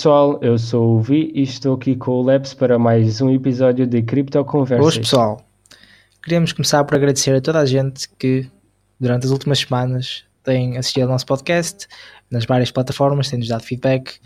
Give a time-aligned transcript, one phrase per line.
[0.00, 3.86] Pessoal, eu sou o Vi e estou aqui com o Leps para mais um episódio
[3.86, 4.80] de Cripto Conversas.
[4.80, 5.46] Boas pessoal,
[6.22, 8.48] queríamos começar por agradecer a toda a gente que
[8.98, 11.86] durante as últimas semanas tem assistido ao nosso podcast
[12.30, 14.18] nas várias plataformas, tem-nos dado feedback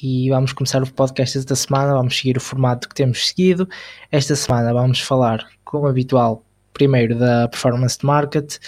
[0.00, 3.68] e vamos começar o podcast esta semana, vamos seguir o formato que temos seguido.
[4.12, 8.58] Esta semana vamos falar, como habitual, primeiro da performance de market,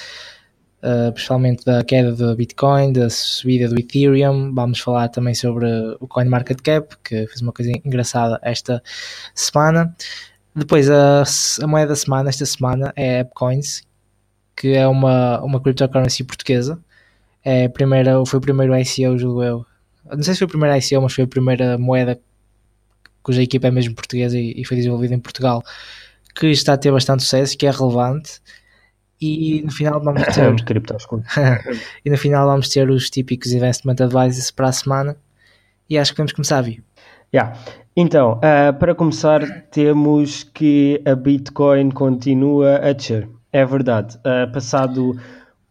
[0.84, 4.54] uh, principalmente da queda do Bitcoin, da subida do Ethereum.
[4.54, 5.66] Vamos falar também sobre
[5.98, 8.82] o Coin Market Cap, que fez uma coisa engraçada esta
[9.34, 9.96] semana.
[10.54, 11.24] Depois, a,
[11.62, 13.82] a moeda da semana, esta semana, é AppCoins,
[14.54, 16.78] que é uma, uma cryptocurrency portuguesa.
[17.42, 19.66] É primeira, foi o primeiro ICO, julgo eu.
[20.04, 22.20] Não sei se foi o primeiro ICO, mas foi a primeira moeda
[23.22, 25.64] cuja equipa é mesmo portuguesa e, e foi desenvolvida em Portugal,
[26.34, 28.40] que está a ter bastante sucesso, que é relevante
[29.24, 30.54] e no final vamos ter
[32.04, 35.16] e no final vamos ter os típicos investment advices para a semana
[35.88, 36.82] e acho que vamos começar a vir.
[37.32, 37.58] Yeah.
[37.96, 43.28] Então, uh, para começar, temos que a Bitcoin continua a descer.
[43.52, 44.16] É verdade.
[44.18, 45.16] Uh, passado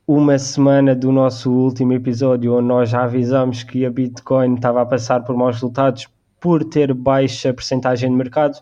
[0.08, 4.86] uma semana do nosso último episódio, onde nós já avisamos que a Bitcoin estava a
[4.86, 6.08] passar por maus resultados
[6.40, 8.58] por ter baixa percentagem de mercado,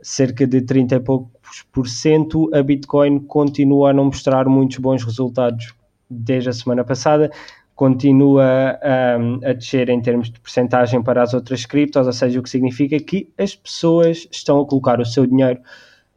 [0.00, 1.30] cerca de 30 e poucos
[1.72, 5.74] por cento, a Bitcoin continua a não mostrar muitos bons resultados
[6.08, 7.30] desde a semana passada,
[7.74, 8.78] continua
[9.20, 12.50] um, a descer em termos de percentagem para as outras criptos, ou seja, o que
[12.50, 15.60] significa que as pessoas estão a colocar o seu dinheiro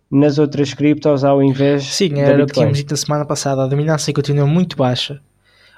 [0.09, 3.67] nas outras criptos ao invés Sim, era o que tínhamos dito na semana passada, a
[3.67, 5.21] dominância continua muito baixa.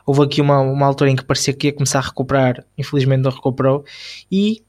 [0.06, 3.32] Houve aqui uma, uma altura em que parecia que ia começar a recuperar, infelizmente não
[3.32, 3.84] recuperou,
[4.32, 4.64] e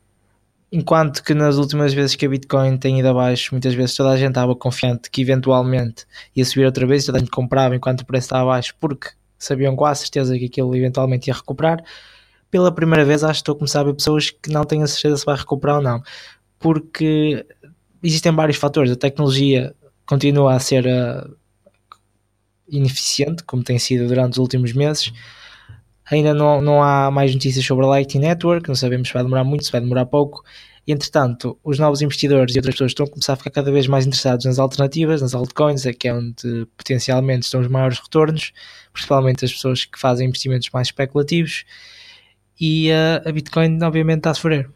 [0.76, 4.16] Enquanto que nas últimas vezes que a Bitcoin tem ido abaixo, muitas vezes toda a
[4.16, 6.04] gente estava confiante que eventualmente
[6.34, 9.76] ia subir outra vez, toda a gente comprava enquanto o preço estava abaixo, porque sabiam
[9.76, 11.80] com a certeza que aquilo eventualmente ia recuperar.
[12.50, 14.88] Pela primeira vez, acho que estou a começar a ver pessoas que não têm a
[14.88, 16.02] certeza se vai recuperar ou não,
[16.58, 17.46] porque
[18.02, 18.90] existem vários fatores.
[18.90, 19.72] A tecnologia
[20.04, 21.36] continua a ser uh,
[22.68, 25.12] ineficiente, como tem sido durante os últimos meses.
[26.10, 29.44] Ainda não, não há mais notícias sobre a Lightning Network, não sabemos se vai demorar
[29.44, 30.44] muito, se vai demorar pouco.
[30.86, 34.06] Entretanto, os novos investidores e outras pessoas estão a começar a ficar cada vez mais
[34.06, 38.52] interessados nas alternativas, nas altcoins, que é onde potencialmente estão os maiores retornos,
[38.92, 41.64] principalmente as pessoas que fazem investimentos mais especulativos.
[42.60, 44.68] E uh, a Bitcoin, obviamente, está a sofrer.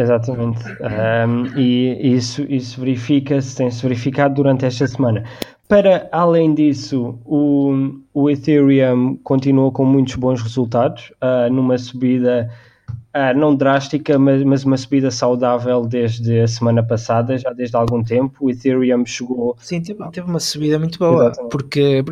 [0.00, 0.64] Exatamente.
[0.64, 5.24] Um, e isso, isso verifica-se, tem-se verificado durante esta semana.
[5.68, 12.50] Para além disso, o, o Ethereum continua com muitos bons resultados, uh, numa subida
[13.14, 18.02] uh, não drástica, mas, mas, uma subida saudável desde a semana passada, já desde algum
[18.02, 18.36] tempo.
[18.40, 19.56] O Ethereum chegou.
[19.60, 21.50] Sim, teve, teve uma subida muito boa, Exatamente.
[21.50, 22.04] porque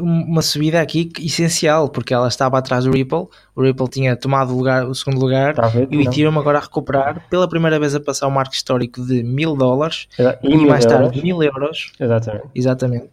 [0.00, 3.26] uma subida aqui essencial, porque ela estava atrás do Ripple.
[3.54, 7.26] O Ripple tinha tomado lugar, o segundo lugar ver, e o Ethereum agora a recuperar
[7.28, 10.08] pela primeira vez a passar o marco histórico de mil dólares
[10.42, 11.92] e, e mais tarde mil euros.
[11.98, 12.46] Exatamente.
[12.54, 13.08] Exatamente.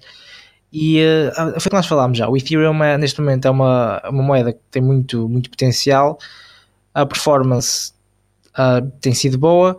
[0.74, 2.30] E uh, foi o que nós falámos já.
[2.30, 6.18] O Ethereum é, neste momento é uma, uma moeda que tem muito, muito potencial
[6.94, 7.94] a performance
[8.52, 9.78] uh, tem sido boa.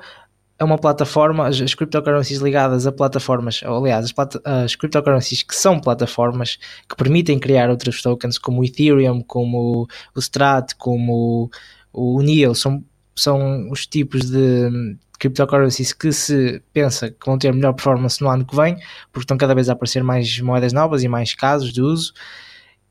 [0.59, 5.43] É uma plataforma, as, as cryptocurrencies ligadas a plataformas, ou, aliás, as, plata, as cryptocurrencies
[5.43, 6.59] que são plataformas
[6.89, 11.51] que permitem criar outros tokens, como o Ethereum, como o Strat, como
[11.93, 12.85] o, o são,
[13.17, 18.45] são os tipos de cryptocurrencies que se pensa que vão ter melhor performance no ano
[18.45, 18.77] que vem,
[19.13, 22.13] porque estão cada vez a aparecer mais moedas novas e mais casos de uso.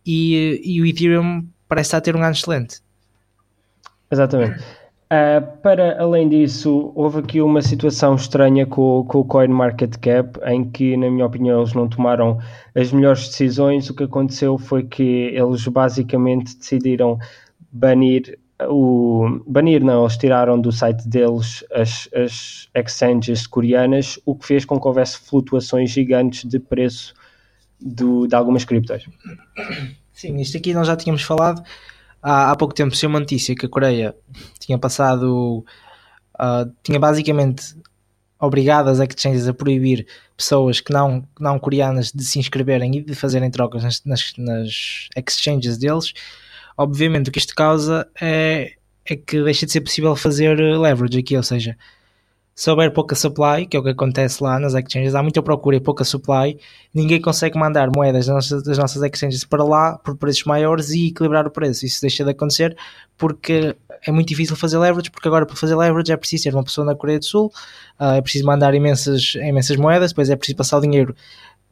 [0.06, 2.82] E, e o Ethereum parece estar a ter um ano excelente.
[4.12, 4.62] Exatamente.
[5.12, 10.96] Uh, para além disso, houve aqui uma situação estranha com, com o Cap, em que,
[10.96, 12.40] na minha opinião, eles não tomaram
[12.74, 13.90] as melhores decisões.
[13.90, 17.20] O que aconteceu foi que eles basicamente decidiram
[17.72, 18.40] banir
[18.70, 24.66] o banir não, eles tiraram do site deles as, as exchanges coreanas, o que fez
[24.66, 27.14] com que houvesse flutuações gigantes de preço
[27.80, 29.08] do, de algumas criptos.
[30.14, 31.64] Sim, isto aqui nós já tínhamos falado
[32.22, 34.16] há, há pouco tempo saiu uma notícia que a Coreia
[34.60, 35.66] tinha passado,
[36.40, 37.76] uh, tinha basicamente
[38.40, 43.14] obrigado as exchanges a proibir pessoas que não, não coreanas de se inscreverem e de
[43.14, 46.14] fazerem trocas nas, nas, nas exchanges deles.
[46.76, 48.74] Obviamente o que isto causa é,
[49.06, 51.78] é que deixa de ser possível fazer leverage aqui, ou seja,
[52.54, 55.78] se houver pouca supply, que é o que acontece lá nas exchanges, há muita procura
[55.78, 56.60] e pouca supply,
[56.94, 61.08] ninguém consegue mandar moedas das nossas, das nossas exchanges para lá por preços maiores e
[61.08, 61.86] equilibrar o preço.
[61.86, 62.76] Isso deixa de acontecer
[63.18, 63.76] porque
[64.06, 66.86] é muito difícil fazer leverage, porque agora para fazer leverage é preciso ser uma pessoa
[66.86, 67.52] na Coreia do Sul,
[68.00, 71.16] uh, é preciso mandar imensas, imensas moedas, depois é preciso passar o dinheiro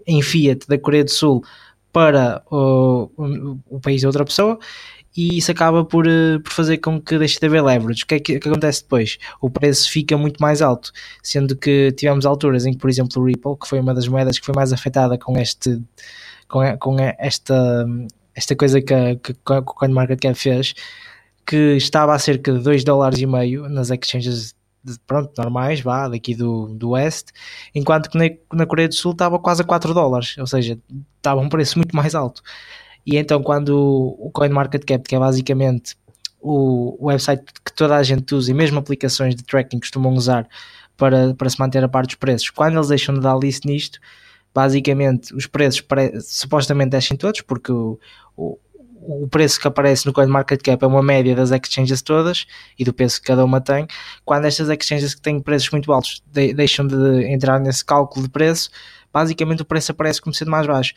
[0.07, 1.43] em fiat da Coreia do Sul
[1.91, 3.09] para o,
[3.69, 4.59] o país de outra pessoa
[5.15, 8.03] e isso acaba por, uh, por fazer com que deixe de haver leverage.
[8.03, 9.17] O que é que, que, acontece depois?
[9.41, 10.91] O preço fica muito mais alto,
[11.23, 14.39] sendo que tivemos alturas em que, por exemplo, o Ripple, que foi uma das moedas
[14.39, 15.81] que foi mais afetada com este
[16.47, 17.85] com, com esta,
[18.35, 20.73] esta coisa que, a, que, que o CoinMarketCap fez,
[21.45, 24.55] que estava a cerca de 2 dólares e meio nas exchanges
[25.05, 27.31] pronto, normais, vá, daqui do, do Oeste,
[27.75, 30.79] enquanto que na, na Coreia do Sul estava quase a 4 dólares, ou seja,
[31.17, 32.41] estava um preço muito mais alto.
[33.05, 33.69] E então quando
[34.19, 35.95] o CoinMarketCap, que é basicamente
[36.39, 40.47] o, website que toda a gente usa e mesmo aplicações de tracking costumam usar
[40.95, 43.99] para, para se manter a par dos preços, quando eles deixam de dar list nisto,
[44.53, 45.85] basicamente os preços
[46.23, 47.99] supostamente descem todos, porque o,
[48.35, 48.57] o,
[49.01, 52.45] o preço que aparece no CoinMarketCap é uma média das exchanges todas
[52.77, 53.87] e do preço que cada uma tem.
[54.25, 58.31] Quando estas exchanges que têm preços muito altos de, deixam de entrar nesse cálculo de
[58.31, 58.69] preço,
[59.11, 60.93] basicamente o preço aparece como sendo mais baixo.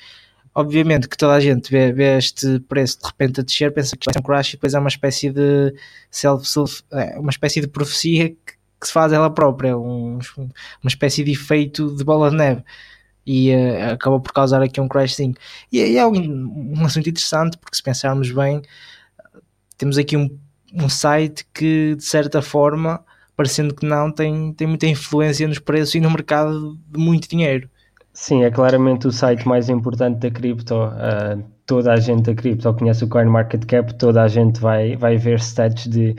[0.54, 4.04] Obviamente que toda a gente vê, vê este preço de repente a descer, pensa que
[4.04, 5.74] vai ser um crash e depois é uma espécie de
[6.10, 10.88] self, self é uma espécie de profecia que, que se faz ela própria, um, uma
[10.88, 12.62] espécie de efeito de bola de neve
[13.26, 15.34] e uh, acabou por causar aqui um crash sim.
[15.70, 18.62] E, e é um, um, assunto interessante porque se pensarmos bem,
[19.78, 20.38] temos aqui um,
[20.74, 23.04] um site que de certa forma,
[23.36, 27.70] parecendo que não, tem, tem muita influência nos preços e no mercado de muito dinheiro.
[28.12, 30.74] Sim, é claramente o site mais importante da cripto.
[30.74, 35.38] Uh, toda a gente da cripto conhece o CoinMarketCap, toda a gente vai, vai ver
[35.38, 36.14] stats de,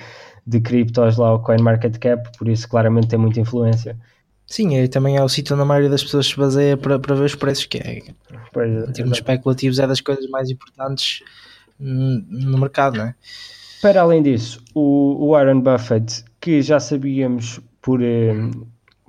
[0.45, 3.97] de criptos lá, o CoinMarketCap, por isso claramente tem muita influência.
[4.47, 7.15] Sim, é, também é o sítio onde a maioria das pessoas se baseia para, para
[7.15, 8.01] ver os preços, que é,
[8.51, 11.23] pois, em termos especulativos, é das coisas mais importantes
[11.79, 13.15] no mercado, não é?
[13.81, 18.33] Para além disso, o Warren Buffett, que já sabíamos por, eh,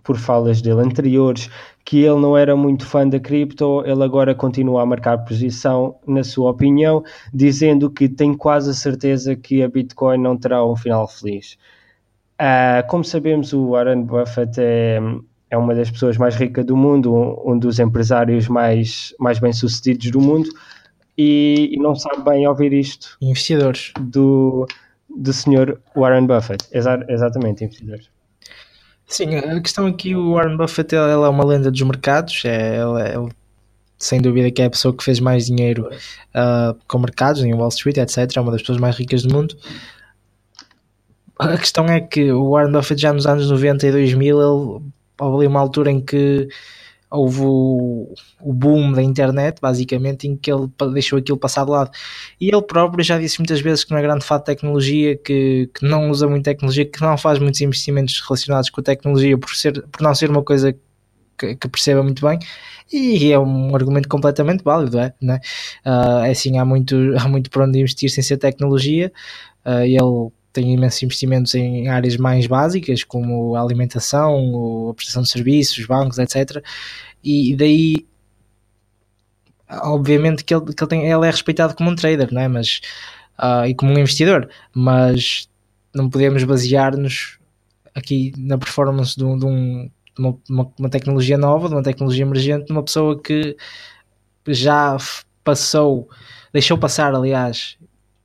[0.04, 1.50] por falas dele anteriores
[1.84, 6.24] que ele não era muito fã da cripto, ele agora continua a marcar posição, na
[6.24, 11.06] sua opinião, dizendo que tem quase a certeza que a Bitcoin não terá um final
[11.06, 11.58] feliz.
[12.40, 14.98] Uh, como sabemos, o Warren Buffett é,
[15.50, 20.10] é uma das pessoas mais ricas do mundo, um, um dos empresários mais, mais bem-sucedidos
[20.10, 20.48] do mundo,
[21.16, 23.16] e, e, não sabe bem ouvir isto.
[23.20, 23.92] Investidores.
[24.00, 24.66] Do,
[25.08, 26.66] do senhor Warren Buffett.
[26.72, 28.10] Exa exatamente, investidores.
[29.06, 33.14] Sim, a questão aqui, o Warren Buffett ele é uma lenda dos mercados, é, ele,
[33.14, 33.32] ele,
[33.98, 37.68] sem dúvida que é a pessoa que fez mais dinheiro uh, com mercados, em Wall
[37.68, 38.36] Street, etc.
[38.36, 39.56] É uma das pessoas mais ricas do mundo
[41.38, 44.82] a questão é que o Warren Buffett já nos anos 90 e 2000 ele,
[45.20, 46.48] houve ali uma altura em que
[47.14, 51.90] houve o, o, boom da internet, basicamente, em que ele deixou aquilo passar de lado.
[52.40, 55.70] E ele próprio já disse muitas vezes que não é grande fã de tecnologia, que,
[55.72, 59.54] que não usa muito tecnologia, que não faz muitos investimentos relacionados com a tecnologia por,
[59.54, 60.76] ser, por não ser uma coisa
[61.38, 62.38] que, que perceba muito bem.
[62.92, 65.14] E é um argumento completamente válido, é?
[65.20, 65.40] Né?
[65.86, 69.12] Uh, é assim, há muito, há muito para onde investir sem ser tecnologia.
[69.64, 75.28] Uh, ele tem imensos investimentos em áreas mais básicas, como a alimentação, a prestação de
[75.28, 76.64] serviços, bancos, etc.
[77.22, 78.06] E daí,
[79.68, 82.46] obviamente, que ele, que ele, tem, ele é respeitado como um trader, não é?
[82.46, 82.80] Mas,
[83.36, 85.48] uh, e como um investidor, mas
[85.92, 87.38] não podemos basear-nos
[87.92, 91.82] aqui na performance de, um, de, um, de uma, uma, uma, tecnologia nova, de uma
[91.82, 93.56] tecnologia emergente, de uma pessoa que
[94.46, 94.96] já
[95.42, 96.08] passou,
[96.52, 97.76] deixou passar, aliás,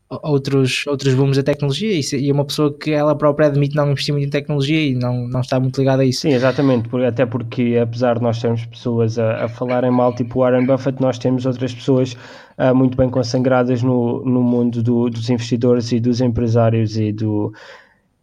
[0.10, 4.14] outros, outros booms da tecnologia e é uma pessoa que ela própria admite não investir
[4.14, 6.22] muito em tecnologia e não, não está muito ligada a isso.
[6.22, 10.66] Sim, exatamente, até porque apesar de nós termos pessoas a, a falarem mal, tipo Warren
[10.66, 12.18] Buffett, nós temos outras pessoas
[12.58, 17.54] uh, muito bem consagradas no, no mundo do, dos investidores e dos empresários e do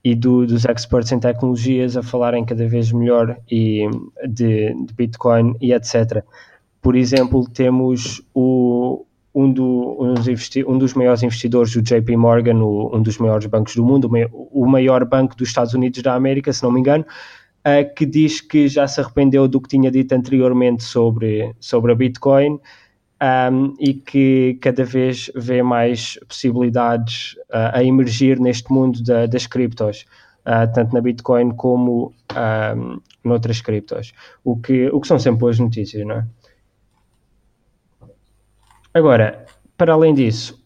[0.03, 3.89] e do, dos experts em tecnologias a falarem cada vez melhor e
[4.29, 6.23] de, de Bitcoin e etc.
[6.81, 9.05] Por exemplo, temos o,
[9.37, 10.27] um, do, um, dos
[10.67, 14.67] um, dos maiores investidores, o JP Morgan, o, um dos maiores bancos do mundo, o
[14.67, 18.67] maior banco dos Estados Unidos da América, se não me engano, uh, que diz que
[18.67, 22.59] já se arrependeu do que tinha dito anteriormente sobre, sobre a Bitcoin
[23.53, 29.47] um, e que cada vez vê mais possibilidades uh, a emergir neste mundo da, das
[29.47, 30.07] criptos.
[30.47, 34.13] Uh, tanto na Bitcoin como um, noutras criptos,
[34.45, 36.27] o que, o que são sempre boas notícias, não é?
[38.97, 39.45] Agora,
[39.77, 40.59] para além disso,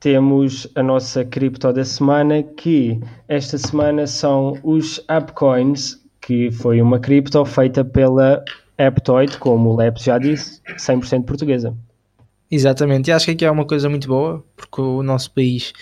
[0.00, 2.98] temos a nossa cripto da semana, que
[3.28, 8.44] esta semana são os Appcoins, que foi uma cripto feita pela
[8.76, 11.72] Aptoid, como o Leps já disse, 100% portuguesa.
[12.50, 15.72] Exatamente, e acho que aqui é uma coisa muito boa, porque o nosso país,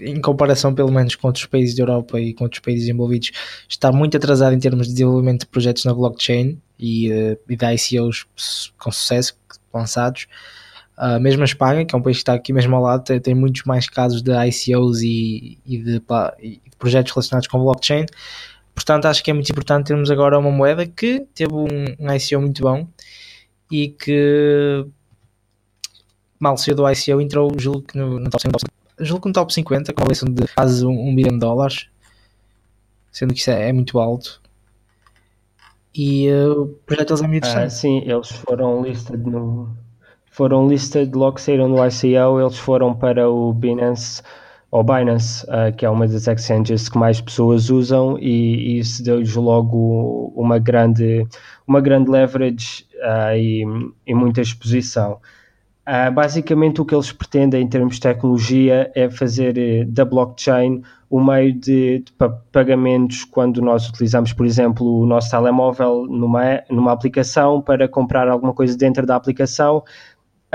[0.00, 3.30] em comparação pelo menos com outros países da Europa e com outros países envolvidos,
[3.68, 7.66] está muito atrasado em termos de desenvolvimento de projetos na blockchain e, uh, e de
[7.66, 8.24] ICOs
[8.78, 9.36] com sucesso
[9.72, 10.26] lançados
[10.98, 13.18] Uh, mesmo a Espanha, que é um país que está aqui mesmo ao lado, tem,
[13.18, 16.02] tem muitos mais casos de ICOs e, e, de,
[16.38, 18.04] e, de, projetos relacionados com blockchain.
[18.74, 21.66] Portanto, acho que é muito importante termos agora uma moeda que teve um,
[21.98, 22.86] um ICO muito bom
[23.70, 24.86] e que
[26.38, 28.66] mal saiu do ICO entrou, julgo que no, no top 50,
[29.00, 31.86] julgo no top 50 com uma lição de quase um, um bilhão de dólares,
[33.10, 34.42] sendo que isso é, é muito alto.
[35.94, 37.66] E uh, o projeto deles é muito interessante.
[37.66, 39.74] Ah, sim, eles foram listed no,
[40.32, 44.22] foram listed logo que saíram do ICO, eles foram para o Binance,
[44.70, 49.04] ou Binance, uh, que é uma das exchanges que mais pessoas usam, e, e isso
[49.04, 51.26] deu-lhes logo uma grande,
[51.66, 53.62] uma grande leverage uh, e,
[54.06, 55.20] e, muita exposição.
[55.86, 61.22] Uh, basicamente, o que eles pretendem em termos de tecnologia é fazer da blockchain o
[61.22, 62.12] meio de, de,
[62.50, 68.54] pagamentos quando nós utilizamos, por exemplo, o nosso telemóvel numa, numa aplicação para comprar alguma
[68.54, 69.84] coisa dentro da aplicação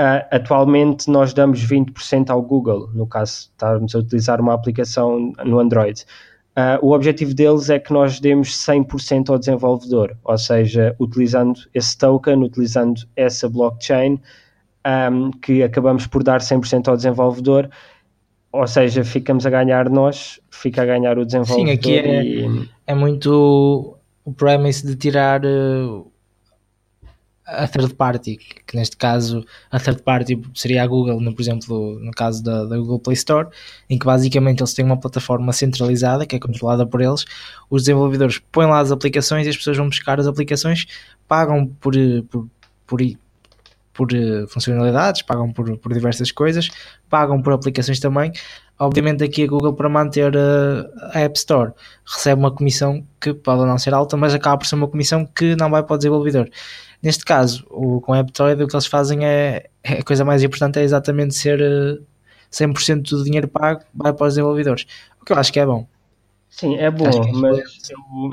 [0.00, 5.58] Uh, atualmente nós damos 20% ao Google, no caso estarmos a utilizar uma aplicação no
[5.58, 6.04] Android.
[6.56, 11.98] Uh, o objetivo deles é que nós demos 100% ao desenvolvedor, ou seja, utilizando esse
[11.98, 14.20] token, utilizando essa blockchain,
[15.12, 17.68] um, que acabamos por dar 100% ao desenvolvedor,
[18.52, 21.66] ou seja, ficamos a ganhar nós, fica a ganhar o desenvolvedor.
[21.66, 22.68] Sim, aqui é, e...
[22.86, 26.10] é muito o premise de tirar uh,
[27.48, 31.98] a third party, que neste caso a third party seria a Google, no, por exemplo,
[32.00, 33.48] no caso da, da, Google Play Store,
[33.88, 37.24] em que basicamente eles têm uma plataforma centralizada que é controlada por eles.
[37.70, 40.86] Os desenvolvedores põem lá as aplicações e as pessoas vão buscar as aplicações,
[41.26, 41.94] pagam por,
[42.30, 42.48] por,
[42.86, 43.00] por,
[43.98, 46.70] por eh, funcionalidades, pagam por, por diversas coisas,
[47.10, 48.30] pagam por aplicações também.
[48.78, 51.72] Obviamente, aqui a Google, para manter eh, a App Store,
[52.06, 55.56] recebe uma comissão que pode não ser alta, mas acaba por ser uma comissão que
[55.56, 56.48] não vai para o desenvolvedor.
[57.02, 60.44] Neste caso, o, com a Aptoid, o que eles fazem é, é, a coisa mais
[60.44, 61.58] importante é exatamente ser
[62.52, 64.86] 100% eh, do dinheiro pago vai para os desenvolvedores.
[65.20, 65.84] O que eu acho que é bom.
[66.48, 68.30] Sim, é bom, é mas eu,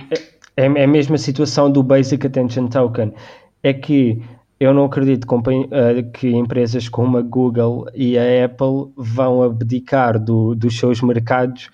[0.55, 3.15] é, é a mesma situação do Basic Attention Token.
[3.63, 4.21] É que
[4.59, 5.27] eu não acredito
[5.71, 11.69] eh, que empresas como a Google e a Apple vão abdicar do, dos seus mercados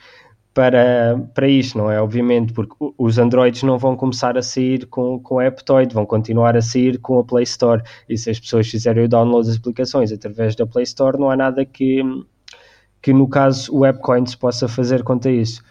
[0.53, 2.01] para, para isto, não é?
[2.01, 6.57] Obviamente, porque os Androids não vão começar a sair com, com a Aptoid, vão continuar
[6.57, 7.81] a sair com a Play Store.
[8.09, 11.37] E se as pessoas fizerem o download das aplicações através da Play Store, não há
[11.37, 12.01] nada que,
[13.01, 15.63] que no caso, o AppCoins possa fazer quanto a isso.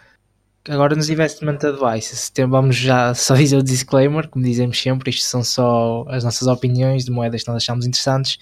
[0.69, 5.43] Agora nos Investment Advice, vamos já só dizer o disclaimer, como dizemos sempre, isto são
[5.43, 8.37] só as nossas opiniões de moedas que nós achamos interessantes.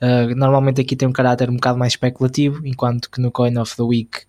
[0.00, 3.74] Uh, normalmente aqui tem um caráter um bocado mais especulativo, enquanto que no Coin of
[3.76, 4.20] the Week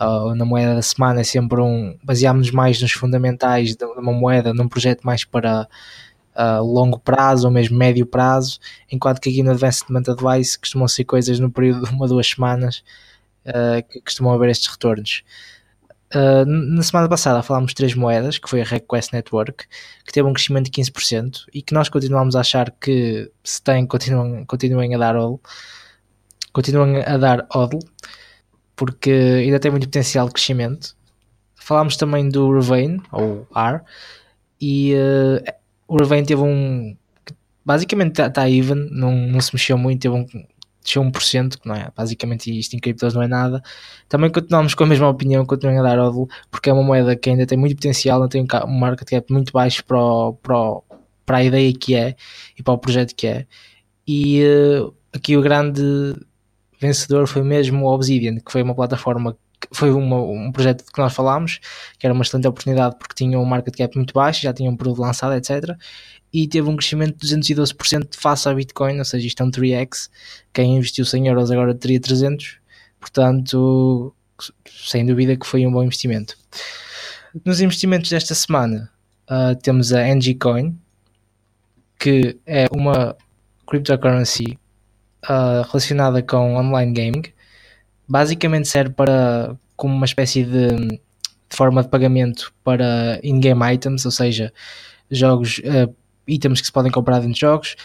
[0.00, 1.94] uh, na moeda da semana é sempre um.
[2.02, 5.68] baseámos mais nos fundamentais de uma moeda, num projeto mais para
[6.34, 8.58] uh, longo prazo ou mesmo médio prazo,
[8.90, 12.82] enquanto que aqui no Advancement Advice costumam ser coisas no período de uma duas semanas
[13.46, 15.22] uh, que costumam haver estes retornos.
[16.14, 19.66] Uh, na semana passada falámos de três moedas, que foi a Request Network,
[20.04, 23.86] que teve um crescimento de 15% e que nós continuamos a achar que se tem,
[23.86, 25.40] continuam, continuem a dar odl,
[26.52, 27.78] continuam a dar odl,
[28.76, 30.94] porque ainda tem muito potencial de crescimento.
[31.56, 33.80] Falámos também do Revane, ou R,
[34.60, 35.52] e uh,
[35.88, 36.96] o Revane teve um.
[37.64, 40.26] Basicamente está tá even, não, não se mexeu muito, teve um,
[40.82, 43.62] desceu 1%, que não é, basicamente isto em criptos não é nada.
[44.08, 47.30] Também continuamos com a mesma opinião, continuam a dar ódio, porque é uma moeda que
[47.30, 50.84] ainda tem muito potencial, não tem um market cap muito baixo para, o, para, o,
[51.24, 52.16] para a ideia que é
[52.58, 53.46] e para o projeto que é.
[54.06, 55.82] E uh, aqui o grande
[56.80, 59.36] vencedor foi mesmo o Obsidian, que foi uma plataforma
[59.72, 61.60] foi uma, um projeto que nós falámos,
[61.98, 64.76] que era uma excelente oportunidade porque tinha um market cap muito baixo, já tinha um
[64.76, 65.76] produto lançado, etc.
[66.32, 70.08] E teve um crescimento de 212% face à Bitcoin, ou seja, isto é um 3x.
[70.52, 72.58] Quem investiu 100 euros agora teria 300,
[72.98, 74.14] portanto,
[74.66, 76.36] sem dúvida que foi um bom investimento.
[77.44, 78.90] Nos investimentos desta semana,
[79.30, 80.78] uh, temos a NGCoin,
[81.98, 83.16] que é uma
[83.66, 84.58] cryptocurrency
[85.24, 87.22] uh, relacionada com online gaming.
[88.08, 91.00] Basicamente serve para como uma espécie de,
[91.50, 94.52] forma de pagamento para in-game items, ou seja,
[95.10, 95.94] jogos, uh,
[96.26, 97.76] itens que se podem comprar dentro de jogos.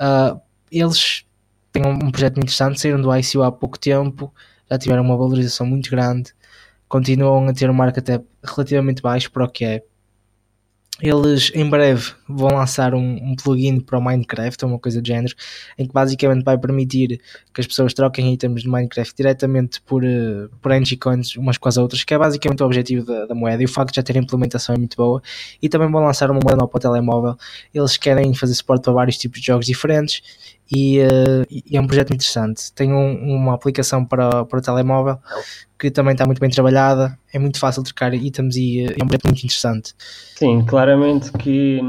[0.00, 1.24] Uh, eles
[1.72, 4.32] têm um, um, projeto interessante, saíram do ICO há pouco tempo,
[4.70, 6.32] já tiveram uma valorização muito grande,
[6.88, 9.82] continuam a ter um market cap relativamente baixo para o que é.
[11.00, 15.34] Eles em breve vão lançar um, um, plugin para o Minecraft, uma coisa do género,
[15.76, 17.20] em que basicamente vai permitir
[17.52, 21.76] que as pessoas troquem itens de Minecraft diretamente por, uh, por Coins umas com as
[21.76, 23.62] outras, que é basicamente o objetivo da, da, moeda.
[23.62, 25.22] E o facto de já ter implementação é muito boa.
[25.60, 27.36] E também vão lançar uma moeda nova para o telemóvel.
[27.74, 30.22] Eles querem fazer suporte para vários tipos de jogos diferentes
[30.70, 32.72] e, uh, e é um projeto interessante.
[32.72, 35.18] Tem um, uma aplicação para, para o telemóvel
[35.78, 39.06] que também está muito bem trabalhada, é muito fácil trocar itens e uh, é um
[39.06, 39.94] projeto muito interessante.
[40.36, 41.80] Sim, claramente que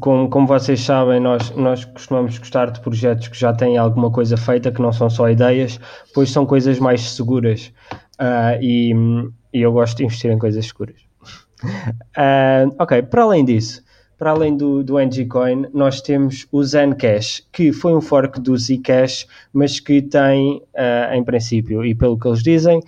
[0.00, 4.36] como, como vocês sabem, nós, nós costumamos gostar de projetos que já têm alguma coisa
[4.36, 5.78] feita, que não são só ideias,
[6.12, 7.72] pois são coisas mais seguras.
[8.18, 8.92] Uh, e,
[9.52, 10.96] e, eu gosto de investir em coisas seguras.
[11.62, 13.82] Uh, ok, para além disso,
[14.18, 19.26] para além do, do NGCoin, nós temos o Zencash, que foi um fork do Zcash,
[19.52, 22.80] mas que tem, uh, em princípio, e pelo que eles dizem,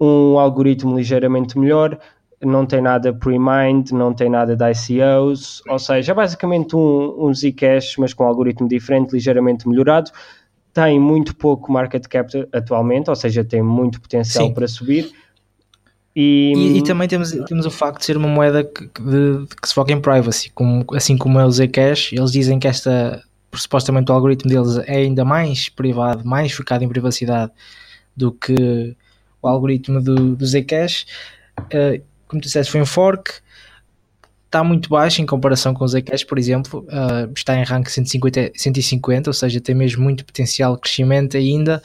[0.00, 1.98] um algoritmo ligeiramente melhor,
[2.42, 7.34] não tem nada pre-mined, não tem nada de ICOs, ou seja, é basicamente um, um
[7.34, 10.10] Zcash, mas com um algoritmo diferente, ligeiramente melhorado.
[10.72, 14.54] Tem muito pouco market cap atualmente, ou seja, tem muito potencial Sim.
[14.54, 15.12] para subir
[16.16, 19.68] e, e, e, também temos, temos o facto de ser uma moeda que, de, que
[19.68, 24.12] se foca em privacy, como, assim como é o Zcash, eles dizem que esta, supostamente
[24.12, 27.50] o algoritmo deles é ainda mais privado, mais focado em privacidade
[28.16, 28.96] do que
[29.42, 31.04] o algoritmo do, do Zcash.
[31.58, 33.32] Uh, como tu disseste, foi um fork,
[34.46, 38.52] está muito baixo em comparação com o Zcash, por exemplo, uh, está em rank 150,
[38.54, 41.82] 150, ou seja, tem mesmo muito potencial de crescimento ainda.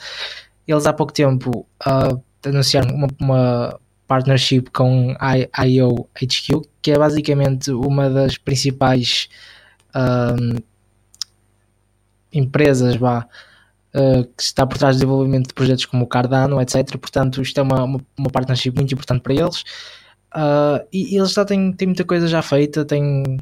[0.68, 5.14] Eles há pouco tempo uh, anunciaram uma, uma partnership com
[5.64, 9.28] IO HQ, que é basicamente uma das principais
[9.94, 10.58] um,
[12.32, 13.28] empresas vá,
[13.94, 16.98] uh, que está por trás do desenvolvimento de projetos como o Cardano, etc.
[16.98, 19.60] Portanto, isto é uma, uma, uma partnership muito importante para eles.
[20.34, 23.38] Uh, e, e eles já têm, têm muita coisa já feita, têm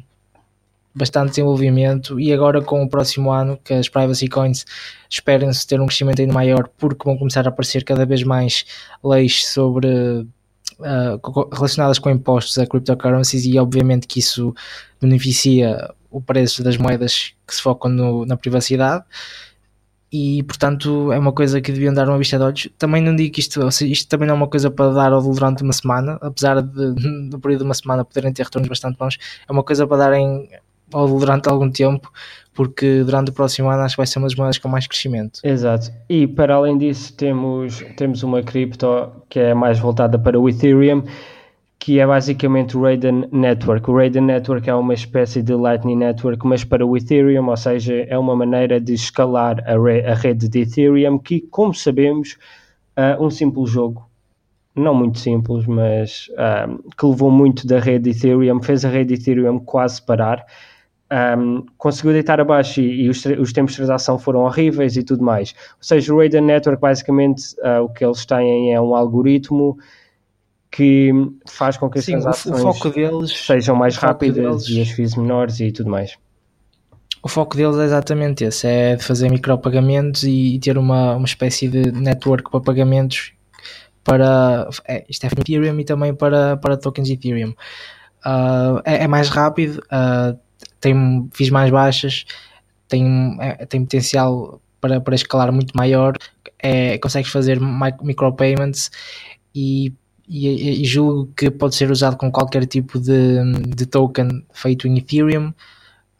[0.93, 4.65] bastante desenvolvimento e agora com o próximo ano que as privacy coins
[5.09, 8.65] esperem-se ter um crescimento ainda maior porque vão começar a aparecer cada vez mais
[9.03, 10.27] leis sobre
[10.79, 14.53] uh, relacionadas com impostos a cryptocurrencies e obviamente que isso
[15.01, 19.03] beneficia o preço das moedas que se focam no, na privacidade
[20.11, 22.69] e portanto é uma coisa que deviam dar uma vista de olhos.
[22.77, 25.63] Também não digo que isto, seja, isto também não é uma coisa para dar durante
[25.63, 26.95] uma semana, apesar de
[27.29, 30.49] no período de uma semana poderem ter retornos bastante bons, é uma coisa para darem
[30.91, 32.11] durante algum tempo,
[32.53, 35.39] porque durante o próximo ano acho que vai ser uma das moedas com mais crescimento.
[35.43, 35.91] Exato.
[36.09, 38.87] E para além disso temos, temos uma cripto
[39.29, 41.03] que é mais voltada para o Ethereum,
[41.79, 43.89] que é basicamente o Raiden Network.
[43.89, 47.93] O Raiden Network é uma espécie de Lightning Network, mas para o Ethereum, ou seja,
[48.07, 52.37] é uma maneira de escalar a, re a rede de Ethereum, que, como sabemos,
[52.97, 54.09] uh, um simples jogo
[54.75, 59.59] não muito simples, mas uh, que levou muito da rede Ethereum, fez a rede Ethereum
[59.59, 60.45] quase parar
[61.11, 65.23] um, conseguiu deitar abaixo e, e os, os, tempos de transação foram horríveis e tudo
[65.23, 65.55] mais.
[65.77, 69.77] Ou seja, o Raiden Network, basicamente, uh, o que eles têm é um algoritmo
[70.71, 71.11] que
[71.47, 75.59] faz com que as Sim, transações deles, sejam mais rápidas deles, e as fees menores
[75.59, 76.15] e tudo mais.
[77.21, 81.25] O foco deles é exatamente esse, é de fazer micropagamentos e, e ter uma, uma
[81.25, 83.33] espécie de network para pagamentos
[84.03, 87.53] para é, isto é Ethereum e também para, para tokens Ethereum.
[88.25, 90.37] Uh, é, é, mais rápido, uh,
[90.79, 92.25] tem fees mais baixas,
[92.87, 96.17] tem, é, tem potencial para, para escalar muito maior,
[96.57, 97.59] é, consegues fazer
[98.01, 98.91] micropayments
[99.53, 99.93] e,
[100.27, 103.39] e, e, julgo que pode ser usado com qualquer tipo de,
[103.75, 105.53] de token feito em Ethereum.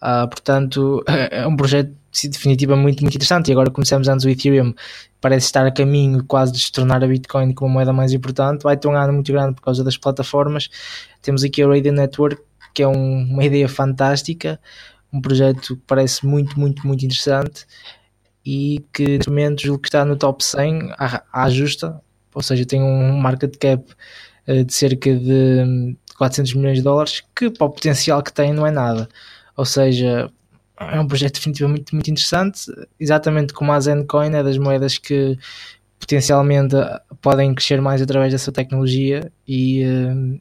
[0.01, 1.93] Uh, portanto, é um projeto
[2.27, 3.49] definitivamente muito, muito interessante.
[3.49, 4.73] E agora começamos antes o Ethereum,
[5.21, 8.63] parece estar a caminho quase de se tornar a Bitcoin como a moeda mais importante.
[8.63, 10.69] Vai ter um ano muito grande por causa das plataformas.
[11.21, 12.41] Temos aqui a Raiden Network,
[12.79, 14.57] que é um, uma ideia fantástica,
[15.11, 17.65] um projeto que parece muito, muito, muito interessante
[18.45, 22.01] e que neste momento julgo que está no top 100 à, à justa,
[22.33, 23.83] ou seja, tem um market cap
[24.47, 28.65] uh, de cerca de 400 milhões de dólares, que para o potencial que tem não
[28.65, 29.09] é nada.
[29.57, 30.31] Ou seja,
[30.79, 32.61] é um projeto definitivamente muito, interessante,
[32.97, 35.37] exatamente como a Zencoin, é das moedas que
[35.99, 36.77] potencialmente
[37.21, 40.39] podem crescer mais através dessa tecnologia e, uh,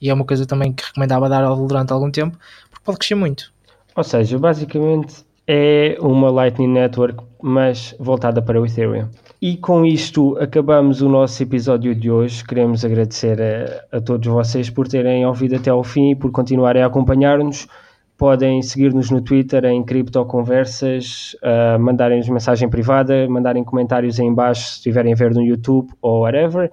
[0.00, 2.36] e é uma coisa também que recomendava dar durante algum tempo,
[2.70, 3.52] porque pode crescer muito.
[3.94, 9.08] Ou seja, basicamente é uma Lightning Network, mas voltada para o Ethereum.
[9.40, 12.44] E com isto acabamos o nosso episódio de hoje.
[12.44, 16.82] Queremos agradecer a, a todos vocês por terem ouvido até ao fim e por continuarem
[16.82, 17.68] a acompanhar-nos.
[18.16, 24.76] Podem seguir-nos no Twitter em Criptoconversas, uh, mandarem-nos mensagem privada, mandarem comentários aí embaixo se
[24.76, 26.70] estiverem a ver no YouTube ou whatever.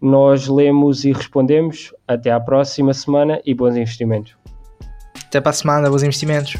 [0.00, 1.92] Nós lemos e respondemos.
[2.06, 4.36] Até à próxima semana e bons investimentos.
[5.26, 6.56] Até para a semana, bons investimentos.